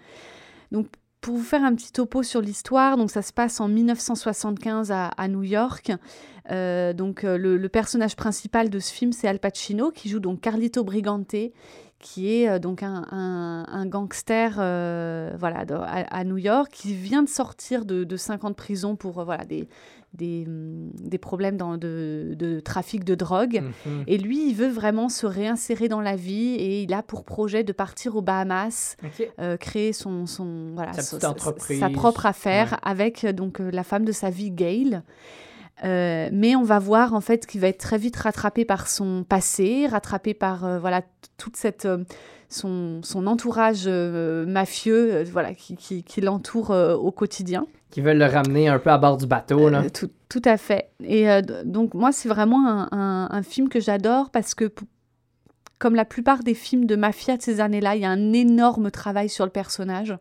[0.70, 0.86] Donc
[1.20, 5.28] pour vous faire un petit topo sur l'histoire, donc ça se passe en 1975 à,
[5.28, 5.90] New York.
[6.50, 11.34] Donc le, personnage principal de ce film, c'est Al Pacino, qui joue donc Carlito Brigante,
[11.98, 14.52] qui est donc un, gangster
[15.38, 19.46] voilà, à, New York, qui vient de sortir de, de 5 ans prison pour voilà,
[19.46, 19.66] des,
[20.14, 23.62] des, hum, des problèmes dans, de, de trafic de drogue.
[23.86, 24.04] Mhm.
[24.06, 27.64] Et lui, il veut vraiment se réinsérer dans la vie et il a pour projet
[27.64, 28.96] de partir aux Bahamas,
[29.40, 32.78] euh, créer son, son, voilà, Sa propre affaire Ouais.
[32.82, 35.02] avec euh, donc, euh, la femme de sa vie, Gail.
[35.84, 39.24] Euh, mais on va voir en fait qu'il va être très vite rattrapé par son
[39.28, 41.02] passé, rattrapé par euh, voilà
[41.36, 42.04] toute cette euh,
[42.48, 47.66] son, son entourage mafieux, voilà qui, qui, qui l'entoure au quotidien.
[47.94, 49.82] Qui veulent le ramener un peu à bord du bateau, là.
[49.82, 50.90] Euh, tout, tout à fait.
[51.04, 54.72] Et euh, donc moi, c'est vraiment un, un- un film que j'adore parce que,
[55.78, 58.90] comme la plupart des films de mafia de ces années-là, il y a un énorme
[58.90, 60.16] travail sur le personnage,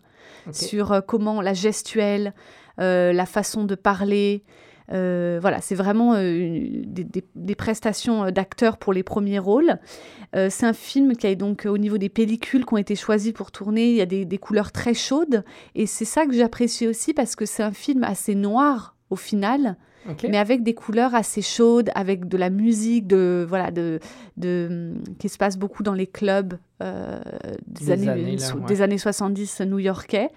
[0.51, 2.34] sur euh, comment la gestuelle,
[2.78, 4.43] la façon de parler.
[4.93, 9.77] Euh, voilà, c'est vraiment euh, des, des- des prestations euh, d'acteurs pour les premiers rôles.
[10.49, 13.51] C'est un film qui a donc, au niveau des pellicules qui ont été choisies pour
[13.51, 15.43] tourner, il y a des, des couleurs très chaudes.
[15.75, 19.77] Et c'est ça que j'apprécie aussi parce que c'est un film assez noir au final,
[20.31, 23.99] mais avec des couleurs assez chaudes, avec de la musique, de voilà, de,
[24.37, 27.19] de qui se passe beaucoup dans les clubs euh,
[27.67, 28.65] des, Des années, années, là, so- ouais.
[28.65, 30.29] des années 70 new-yorkais.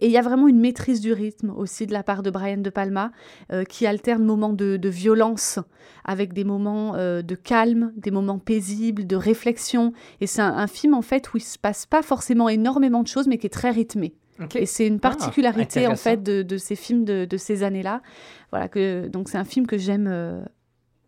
[0.00, 2.58] Et il y a vraiment une maîtrise du rythme aussi de la part de Brian
[2.58, 3.12] De Palma,
[3.52, 5.58] euh, qui alterne moments de, de violence
[6.04, 9.92] avec des moments euh, de calme, des moments paisibles, de réflexion.
[10.20, 13.08] Et c'est un, un film en fait où il se passe pas forcément énormément de
[13.08, 14.14] choses, mais qui est très rythmé.
[14.56, 18.02] Et c'est une Ah, particularité en fait de, de ces films de, de ces années-là.
[18.50, 20.42] Voilà que donc c'est un film que j'aime euh,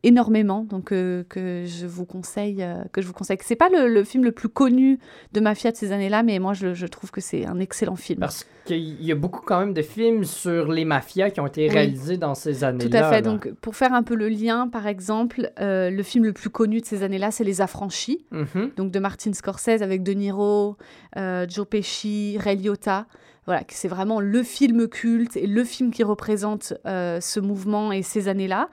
[0.06, 3.36] énormément, donc euh, que je vous conseille, euh, que je vous conseille.
[3.42, 4.98] C'est pas le, le film le plus connu
[5.32, 8.20] de mafia de ces années-là, mais moi je, je trouve que c'est un excellent film.
[8.20, 11.66] Parce qu'il y a beaucoup quand même de films sur les mafias qui ont été
[11.68, 11.74] Oui.
[11.74, 12.88] réalisés dans ces années-là.
[12.90, 13.16] Tout à fait.
[13.16, 13.22] là.
[13.22, 16.80] Donc, pour faire un peu le lien, par exemple, euh, le film le plus connu
[16.80, 18.70] de ces années-là, c'est Les Affranchis, Mhm.
[18.76, 20.76] donc de Martin Scorsese avec De Niro,
[21.16, 23.06] euh, Joe Pesci, Ray Liotta.
[23.46, 27.92] Voilà, que c'est vraiment le film culte et le film qui représente euh, ce mouvement
[27.92, 28.68] et ces années-là.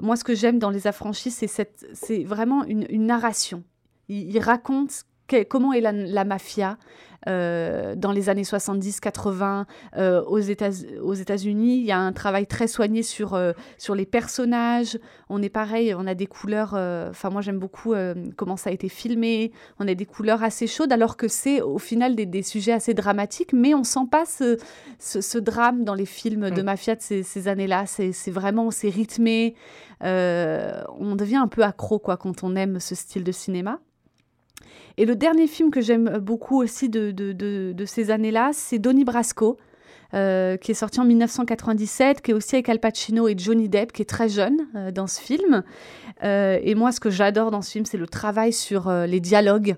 [0.00, 3.62] Moi, ce que j'aime dans Les Affranchis, c'est vraiment une, narration.
[4.08, 6.76] Il raconte que- comment est la, la mafia
[7.26, 9.64] euh, dans les années 70-80
[9.96, 10.68] euh, aux États-
[11.02, 11.76] aux États-Unis?
[11.78, 14.98] Il y a un travail très soigné sur, euh, sur les personnages.
[15.30, 16.74] On est pareil, on a des couleurs.
[16.74, 17.94] euh, Enfin, moi, j'aime beaucoup
[18.36, 19.52] comment ça a été filmé.
[19.80, 22.92] On a des couleurs assez chaudes, alors que c'est au final des, des sujets assez
[22.94, 24.58] dramatiques, mais on sent pas ce,
[24.98, 26.64] ce, ce drame dans les films de Mm.
[26.64, 27.86] mafia de ces, ces années-là.
[27.86, 29.54] C'est c'est vraiment, c'est rythmé.
[30.02, 33.80] On devient un peu accro quoi quand on aime ce style de cinéma.
[34.96, 39.58] Et le dernier film que j'aime beaucoup aussi de, ces années-là, c'est Donnie Brasco,
[40.14, 43.92] euh, qui est sorti en 1997, qui est aussi avec Al Pacino et Johnny Depp,
[43.92, 45.62] qui est très jeune euh, dans ce film.
[46.22, 49.76] Euh, et moi, ce que j'adore dans ce film, c'est le travail sur les dialogues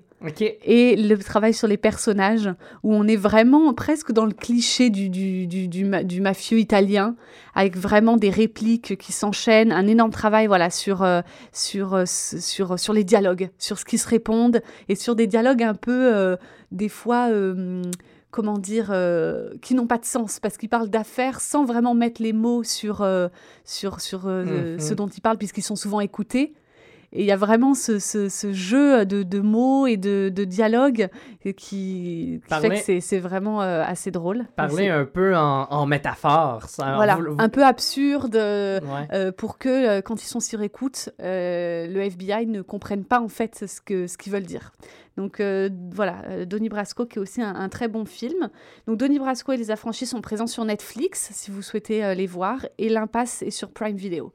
[0.65, 2.51] et le travail sur les personnages,
[2.83, 6.59] où on est vraiment presque dans le cliché du, du, du, du ma- du mafieux
[6.59, 7.17] italien,
[7.55, 11.07] avec vraiment des répliques qui s'enchaînent, un énorme travail voilà, sur,
[11.53, 15.75] sur, sur, sur les dialogues, sur ce qui se répondent, et sur des dialogues un
[15.75, 16.37] peu,
[16.73, 17.29] des fois,
[18.37, 22.21] comment dire, euh, qui n'ont pas de sens, parce qu'ils parlent d'affaires sans vraiment mettre
[22.21, 23.29] les mots sur, euh,
[23.65, 24.79] sur, sur euh, Mhm.
[24.81, 26.53] ce dont ils parlent, puisqu'ils sont souvent écoutés.
[27.13, 30.45] Et il y a vraiment ce, ce- ce jeu de, de mots et de, de
[30.45, 31.09] dialogues
[31.41, 34.45] qui, qui Parler- fait que c'est- vraiment euh, assez drôle.
[34.57, 36.65] Parler un peu en, en métaphore.
[36.69, 39.09] Ça, voilà, vous- vous- un peu absurde euh, Ouais.
[39.13, 43.65] euh, pour que quand ils sont sur écoute, le FBI ne comprenne pas en fait
[43.67, 44.73] ce que ce qu'ils veulent dire.
[45.17, 48.51] Donc euh, voilà, Donnie Brasco qui est aussi un, un très bon film.
[48.87, 52.27] Donc Donnie Brasco et les Affranchis sont présents sur Netflix si vous souhaitez euh, les
[52.27, 54.33] voir et l'impasse est sur Prime Video.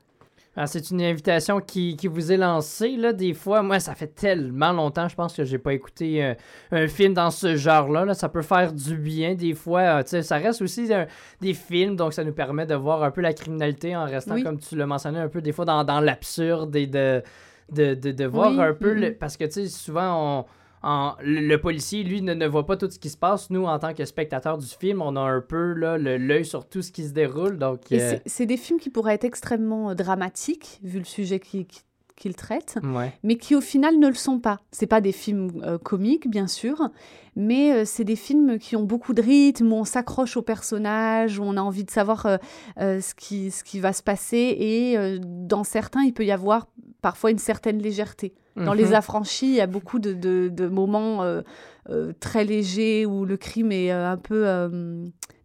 [0.58, 3.62] Ah, c'est une invitation qui, qui vous est lancée, là, des fois.
[3.62, 6.34] Moi, ça fait tellement longtemps, je pense que j'ai pas écouté euh,
[6.72, 8.04] un film dans ce genre-là.
[8.04, 8.14] là.
[8.14, 9.80] Ça peut faire du bien, des fois.
[10.00, 11.06] euh, sais, ça reste aussi euh,
[11.40, 14.44] des films, donc ça nous permet de voir un peu la criminalité en restant, Oui.
[14.44, 17.24] comme tu l'as mentionné, un peu des fois dans, dans l'absurde et de,
[17.72, 18.94] de, de, de voir Oui, un peu...
[18.94, 19.00] mhm.
[19.00, 20.46] le- parce que, tu sais, souvent, on
[20.84, 23.50] en, le, policier, lui, ne, ne voit pas tout ce qui se passe.
[23.50, 26.92] Nous, en tant que spectateurs du film, on a un peu l'œil sur tout ce
[26.92, 27.58] qui se déroule.
[27.58, 31.66] Donc, euh, c'est- des films qui pourraient être extrêmement euh, dramatiques, vu le sujet qui-
[31.66, 31.82] qui-
[32.22, 33.12] qu'ils traitent, Ouais.
[33.24, 34.60] mais qui au final ne le sont pas.
[34.72, 36.90] C'est pas des films euh, comiques, bien sûr,
[37.36, 41.40] mais euh, c'est des films qui ont beaucoup de rythme, où on s'accroche aux personnages,
[41.40, 45.20] où on a envie de savoir euh, ce, qui, ce qui va se passer, et
[45.22, 46.68] dans certains, il peut y avoir
[47.02, 48.34] parfois une certaine légèreté.
[48.58, 48.78] Dans Mhm.
[48.78, 51.42] Les Affranchis, il y a beaucoup de, de- de moments euh,
[51.90, 54.46] euh, très légers où le crime est euh, un peu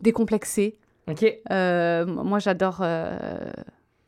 [0.00, 0.76] décomplexé.
[1.08, 1.24] Ok.
[1.50, 2.82] Moi, j'adore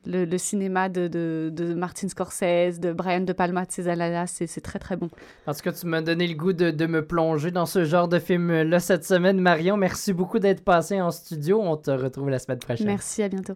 [0.09, 4.27] le, le cinéma de, de, de Martin Scorsese, de Brian De Palma, de ces années-là.
[4.27, 5.09] C'est c'est très, très bon.
[5.47, 8.19] Tout cas, tu m'as donné le goût de, de me plonger dans ce genre de
[8.19, 9.39] film-là cette semaine.
[9.41, 11.61] Marion, merci beaucoup d'être passé en studio.
[11.63, 12.87] On te retrouve la semaine prochaine.
[12.87, 13.55] Merci, à bientôt.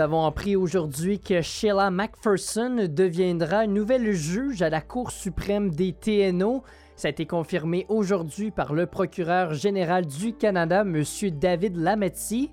[0.00, 5.92] Nous avons appris aujourd'hui que Sheila McPherson deviendra nouvelle juge à la Cour suprême des
[5.92, 6.62] TNO.
[6.96, 11.04] Ça a été confirmé aujourd'hui par le procureur général du Canada, M.
[11.38, 12.50] David Lametti.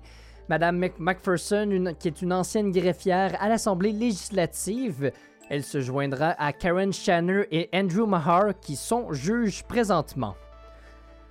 [0.50, 5.10] Madame Mc- McPherson, qui est une ancienne greffière à l'Assemblée législative,
[5.48, 10.34] elle se joindra à Karen Shanner et Andrew Mahar, qui sont juges présentement.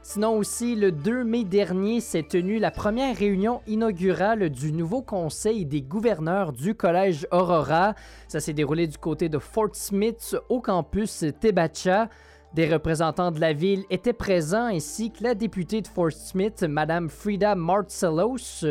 [0.09, 5.65] Sinon aussi, le 2 mai dernier s'est tenue la première réunion inaugurale du nouveau conseil
[5.65, 7.93] des gouverneurs du Collège Aurora.
[8.29, 12.07] Ça s'est déroulé du côté de Fort Smith au campus Tebacha.
[12.53, 17.09] Des représentants de la ville étaient présents ainsi que la députée de Fort Smith, Madame
[17.09, 18.65] Frida Marcellos.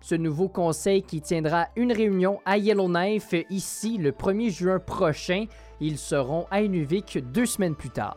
[0.00, 5.44] Ce nouveau conseil qui tiendra une réunion à Yellowknife ici le 1er juin prochain.
[5.80, 8.16] Ils seront à Inuvik deux semaines plus tard.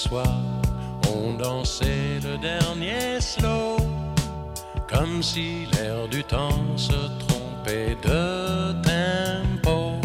[0.00, 0.40] Soir
[1.14, 3.76] on dansait le dernier slow,
[4.88, 10.00] comme si l'air du temps se trompait de tempo.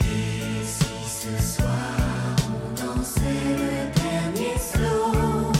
[0.00, 1.94] Et si ce soir
[2.54, 5.52] on dansait le dernier slow,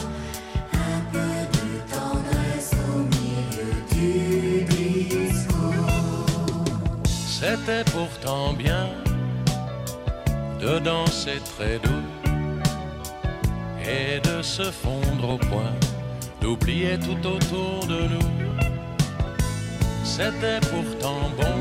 [0.89, 5.61] un peu de tendresse au milieu du disco.
[7.05, 8.87] C'était pourtant bien
[10.61, 11.39] de danser
[13.91, 15.75] et de se fondre au point,
[16.41, 18.31] d'oublier tout autour de nous.
[20.03, 21.57] C'était pourtant bon,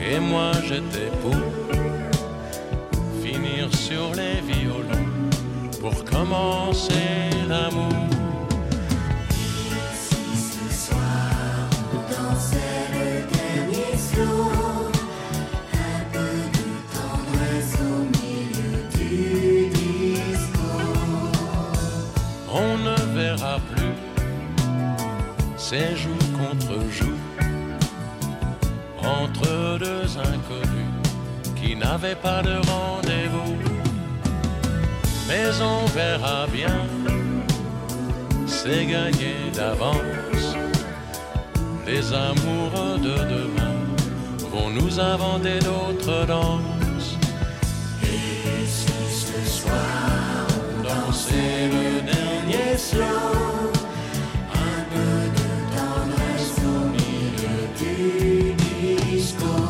[0.00, 1.42] et moi j'étais pour
[3.22, 5.08] finir sur les violons
[5.80, 8.21] pour commencer l'amour.
[25.72, 27.08] Ces jours contre jours
[29.02, 30.92] entre deux inconnus
[31.56, 33.56] qui n'avaient pas de rendez-vous.
[35.28, 36.78] Mais on verra bien,
[38.46, 40.46] c'est gagné d'avance.
[41.86, 43.76] Les amoureux de demain
[44.52, 47.16] vont nous inventer d'autres danses.
[48.02, 48.92] Et si
[49.26, 50.46] ce soir
[50.84, 51.12] on
[51.76, 53.81] le dernier slow.
[58.02, 59.61] Milieu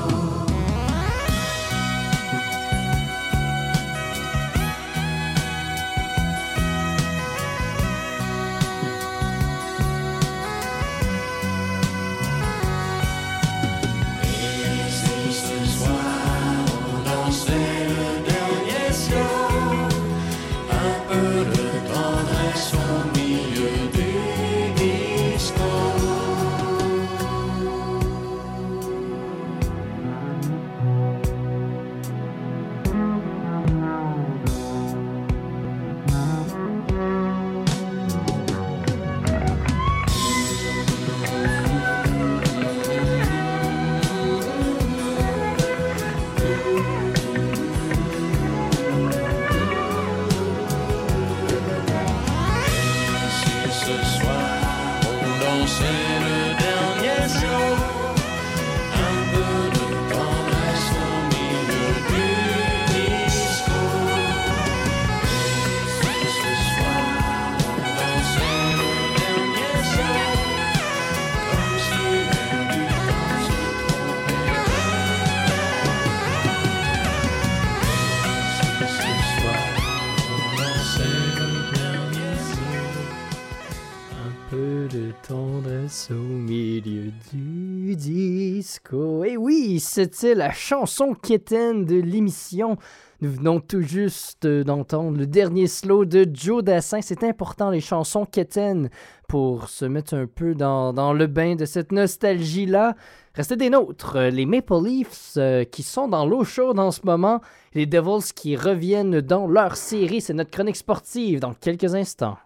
[89.83, 92.77] c'était la chanson quétaine de l'émission.
[93.21, 97.01] Nous venons tout juste d'entendre le dernier slow de Joe Dassin.
[97.03, 98.91] C'est important, les chansons quétaines,
[99.29, 102.97] pour se mettre un peu dans, dans le bain de cette nostalgie-là.
[103.35, 107.41] Restez des nôtres, les Maple Leafs euh, qui sont dans l'eau chaude en ce moment,
[107.75, 110.21] les Devils qui reviennent dans leur série.
[110.21, 112.37] C'est notre chronique sportive dans quelques instants.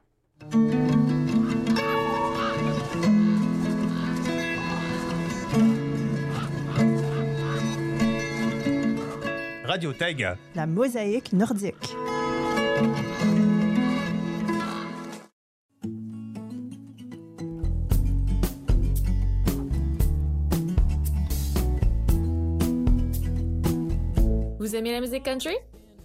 [9.76, 9.92] Radio.
[10.54, 11.74] La mosaïque nordique.
[24.58, 25.50] Vous aimez la musique country?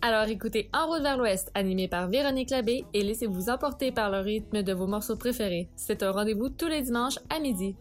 [0.02, 4.20] Alors écoutez En route vers l'ouest, animé par Véronique Labbé, et laissez-vous emporter par le
[4.20, 5.70] rythme de vos morceaux préférés.
[5.78, 7.78] C'est un rendez-vous tous les dimanches à midi.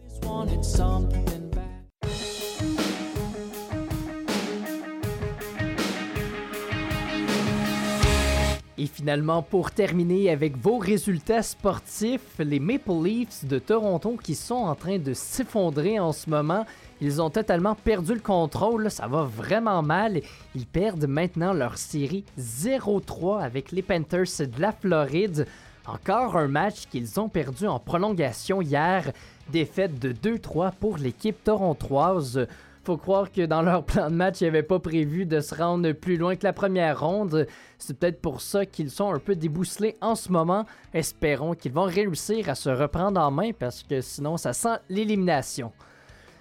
[8.80, 14.54] Et finalement, pour terminer avec vos résultats sportifs, les Maple Leafs de Toronto qui sont
[14.54, 16.64] en train de s'effondrer en ce moment.
[17.02, 20.22] Ils ont totalement perdu le contrôle, ça va vraiment mal.
[20.54, 25.46] Ils perdent maintenant leur série 0-3 avec les Panthers de la Floride.
[25.86, 29.12] Encore un match qu'ils ont perdu en prolongation hier.
[29.52, 32.46] Défaite de 2-3 pour l'équipe torontoise.
[32.82, 35.92] Faut croire que dans leur plan de match, ils n'avaient pas prévu de se rendre
[35.92, 37.46] plus loin que la première ronde.
[37.78, 40.64] C'est peut-être pour ça qu'ils sont un peu débousselés en ce moment.
[40.94, 45.72] Espérons qu'ils vont réussir à se reprendre en main parce que sinon, ça sent l'élimination.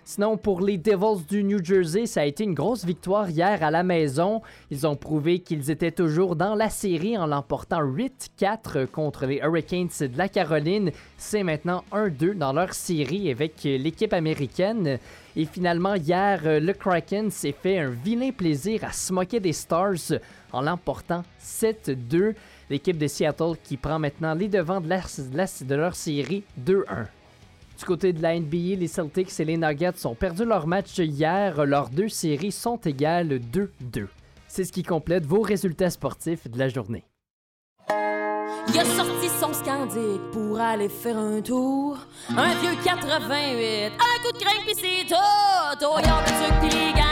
[0.05, 3.69] Sinon, pour les Devils du New Jersey, ça a été une grosse victoire hier à
[3.69, 4.41] la maison.
[4.71, 9.89] Ils ont prouvé qu'ils étaient toujours dans la série en l'emportant 8-4 contre les Hurricanes
[9.99, 10.91] de la Caroline.
[11.17, 14.97] C'est maintenant 1-2 dans leur série avec l'équipe américaine.
[15.35, 20.19] Et finalement, hier, le Kraken s'est fait un vilain plaisir à se moquer des Stars
[20.51, 22.33] en l'emportant 7-2.
[22.69, 27.05] L'équipe de Seattle qui prend maintenant les devants de, de leur série 2-1.
[27.79, 31.65] Du côté de la NBA, les Celtics et les Nuggets ont perdu leur match hier.
[31.65, 34.07] Leurs deux séries sont égales 2-2.
[34.49, 37.05] C'est ce qui complète vos résultats sportifs de la journée.
[38.67, 41.97] Il a sorti son scandic pour aller faire un tour.
[42.35, 45.15] Un vieux 88, un coup de crainte pis tout.
[45.15, 47.08] Oh,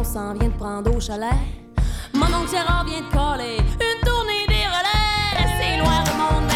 [0.00, 1.28] on s'en vient de prendre au chalet.
[2.14, 5.46] Mon oncle Gérard vient de coller une tournée des relais.
[5.58, 6.49] C'est loin monde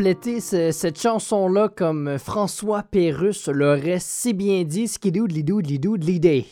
[0.00, 6.46] compléter ce- cette chanson-là, comme François Pérusse l'aurait si bien dit, skidoudli doudli doudli day.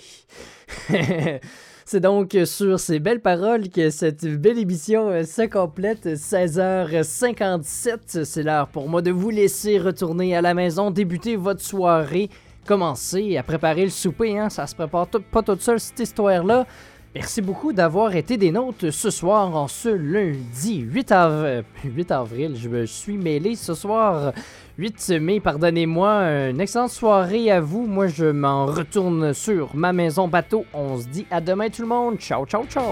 [1.86, 6.05] C'est donc sur ces belles paroles que cette belle émission euh, se complète.
[6.05, 12.28] 16h57, c'est l'heure pour moi de vous laisser retourner à la maison, débuter votre soirée,
[12.66, 14.38] commencer à préparer le souper.
[14.38, 14.51] Hein?
[14.51, 16.66] Ça se prépare pas tout seul cette histoire-là.
[17.14, 22.54] Merci beaucoup d'avoir été des nôtres ce soir en ce lundi 8, av- 8 avril.
[22.56, 24.32] Je me suis mêlé ce soir
[24.76, 26.50] 8 mai, pardonnez-moi.
[26.50, 27.86] Une excellente soirée à vous.
[27.86, 30.64] Moi, je m'en retourne sur ma maison bateau.
[30.74, 32.18] On se dit à demain tout le monde.
[32.18, 32.84] Ciao, ciao, ciao.